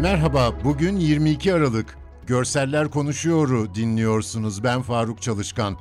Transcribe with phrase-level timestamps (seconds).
[0.00, 1.98] Merhaba, bugün 22 Aralık.
[2.26, 4.64] Görseller Konuşuyor'u dinliyorsunuz.
[4.64, 5.76] Ben Faruk Çalışkan.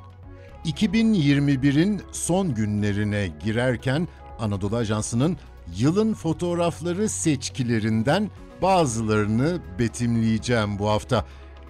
[0.66, 4.08] 2021'in son günlerine girerken
[4.40, 5.38] Anadolu Ajansı'nın
[5.78, 8.30] yılın fotoğrafları seçkilerinden
[8.62, 11.26] bazılarını betimleyeceğim bu hafta.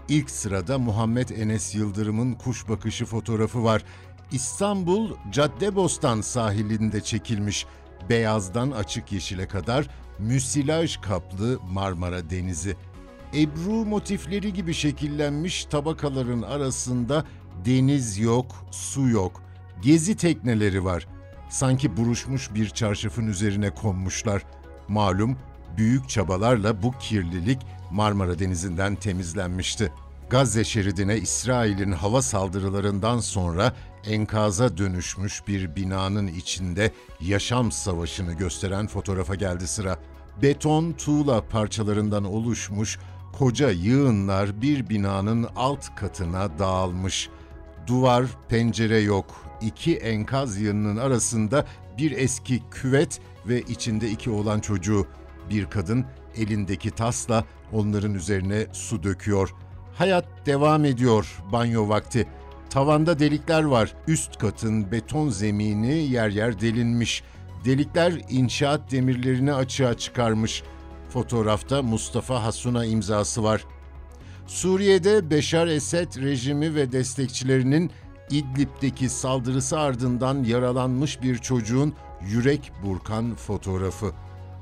[0.08, 3.84] İlk sırada Muhammed Enes Yıldırım'ın kuş bakışı fotoğrafı var.
[4.32, 7.66] İstanbul Caddebostan sahilinde çekilmiş.
[8.10, 12.76] Beyazdan açık yeşile kadar müsilaj kaplı Marmara Denizi.
[13.36, 17.26] Ebru motifleri gibi şekillenmiş tabakaların arasında
[17.66, 19.42] deniz yok, su yok.
[19.82, 21.08] Gezi tekneleri var.
[21.50, 24.44] Sanki buruşmuş bir çarşafın üzerine konmuşlar.
[24.88, 25.38] Malum
[25.78, 27.60] büyük çabalarla bu kirlilik
[27.92, 29.94] Marmara Denizi'nden temizlenmişti.
[30.30, 33.74] Gazze şeridine İsrail'in hava saldırılarından sonra
[34.06, 40.00] enkaza dönüşmüş bir binanın içinde yaşam savaşını gösteren fotoğrafa geldi sıra.
[40.42, 43.00] Beton tuğla parçalarından oluşmuş
[43.34, 47.30] koca yığınlar bir binanın alt katına dağılmış.
[47.88, 49.26] Duvar, pencere yok.
[49.62, 51.66] İki enkaz yığınının arasında
[51.98, 55.08] bir eski küvet ve içinde iki olan çocuğu.
[55.50, 56.06] Bir kadın
[56.36, 57.44] elindeki tasla
[57.74, 59.54] onların üzerine su döküyor.
[60.00, 62.28] Hayat devam ediyor banyo vakti.
[62.70, 63.94] Tavanda delikler var.
[64.08, 67.24] Üst katın beton zemini yer yer delinmiş.
[67.66, 70.64] Delikler inşaat demirlerini açığa çıkarmış.
[71.10, 73.66] Fotoğrafta Mustafa Hasuna imzası var.
[74.48, 77.92] Suriye'de Beşar Esed rejimi ve destekçilerinin
[78.30, 84.12] İdlib'deki saldırısı ardından yaralanmış bir çocuğun yürek burkan fotoğrafı.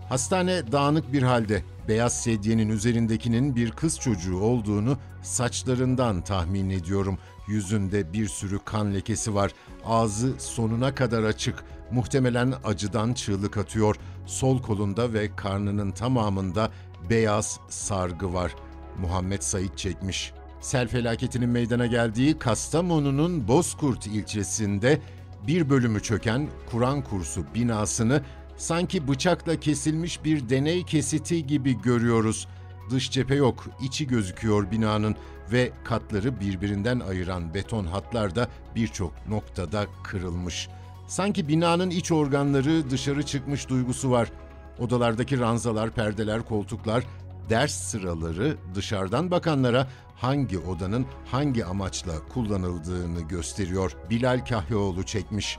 [0.10, 1.64] Hastane dağınık bir halde.
[1.88, 7.18] Beyaz sedyenin üzerindekinin bir kız çocuğu olduğunu saçlarından tahmin ediyorum.
[7.48, 9.52] Yüzünde bir sürü kan lekesi var.
[9.86, 11.64] Ağzı sonuna kadar açık.
[11.92, 13.96] Muhtemelen acıdan çığlık atıyor.
[14.26, 16.72] Sol kolunda ve karnının tamamında
[17.10, 18.56] beyaz sargı var.
[19.00, 20.34] Muhammed Said çekmiş.
[20.62, 25.02] Sel felaketinin meydana geldiği Kastamonu'nun Bozkurt ilçesinde
[25.48, 28.22] bir bölümü çöken Kur'an kursu binasını
[28.58, 32.48] sanki bıçakla kesilmiş bir deney kesiti gibi görüyoruz.
[32.90, 35.16] Dış cephe yok, içi gözüküyor binanın
[35.52, 40.70] ve katları birbirinden ayıran beton hatlar da birçok noktada kırılmış.
[41.08, 44.32] Sanki binanın iç organları dışarı çıkmış duygusu var.
[44.80, 47.04] Odalardaki ranzalar, perdeler, koltuklar,
[47.50, 53.96] ders sıraları dışarıdan bakanlara hangi odanın hangi amaçla kullanıldığını gösteriyor.
[54.10, 55.58] Bilal Kahyaoğlu çekmiş.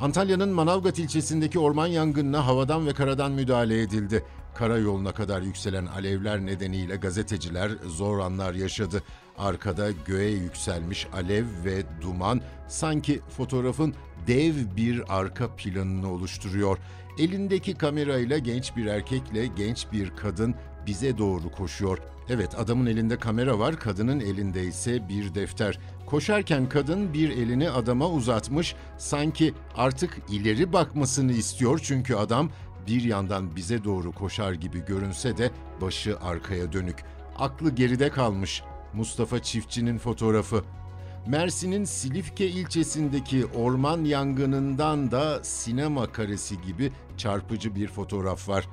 [0.00, 4.24] Antalya'nın Manavgat ilçesindeki orman yangınına havadan ve karadan müdahale edildi.
[4.54, 9.02] Karayoluna kadar yükselen alevler nedeniyle gazeteciler zor anlar yaşadı.
[9.38, 13.94] Arkada göğe yükselmiş alev ve duman sanki fotoğrafın
[14.26, 16.78] dev bir arka planını oluşturuyor.
[17.18, 20.54] Elindeki kamerayla genç bir erkekle genç bir kadın
[20.88, 21.98] bize doğru koşuyor.
[22.28, 25.78] Evet adamın elinde kamera var, kadının elinde ise bir defter.
[26.06, 32.50] Koşarken kadın bir elini adama uzatmış, sanki artık ileri bakmasını istiyor çünkü adam
[32.86, 35.50] bir yandan bize doğru koşar gibi görünse de
[35.80, 37.04] başı arkaya dönük.
[37.38, 38.62] Aklı geride kalmış.
[38.94, 40.64] Mustafa Çiftçi'nin fotoğrafı.
[41.26, 48.68] Mersin'in Silifke ilçesindeki orman yangınından da sinema karesi gibi çarpıcı bir fotoğraf var.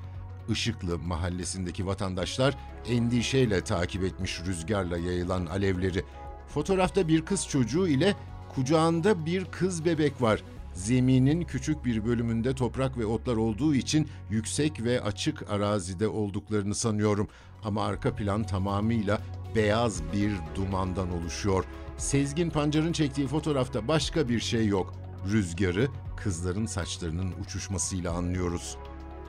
[0.50, 2.58] Işıklı mahallesindeki vatandaşlar
[2.90, 6.04] endişeyle takip etmiş rüzgarla yayılan alevleri.
[6.48, 8.16] Fotoğrafta bir kız çocuğu ile
[8.56, 10.44] kucağında bir kız bebek var.
[10.74, 17.28] Zeminin küçük bir bölümünde toprak ve otlar olduğu için yüksek ve açık arazide olduklarını sanıyorum.
[17.64, 19.22] Ama arka plan tamamıyla
[19.56, 21.66] beyaz bir dumandan oluşuyor.
[21.98, 24.94] Sezgin Pancar'ın çektiği fotoğrafta başka bir şey yok.
[25.32, 28.78] Rüzgarı kızların saçlarının uçuşmasıyla anlıyoruz.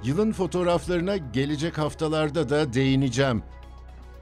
[0.05, 3.43] Yılın fotoğraflarına gelecek haftalarda da değineceğim.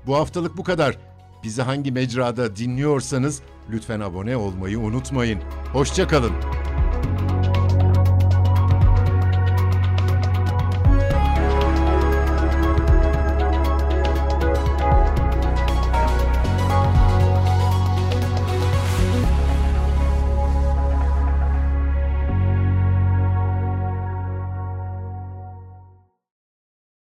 [0.07, 0.99] Bu haftalık bu kadar.
[1.43, 5.41] Bizi hangi mecrada dinliyorsanız lütfen abone olmayı unutmayın.
[5.73, 6.33] Hoşçakalın.